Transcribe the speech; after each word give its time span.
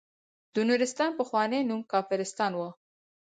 د 0.53 0.55
نورستان 0.69 1.11
پخوانی 1.19 1.61
نوم 1.69 1.81
کافرستان 1.93 2.51
وه. 2.55 2.69